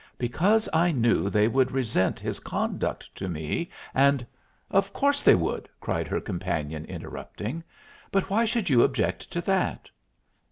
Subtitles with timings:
[0.17, 4.25] "Because I knew they would resent his conduct to me, and"
[4.81, 7.63] "Of course they would," cried her companion, interrupting.
[8.11, 9.91] "But why should you object to that?"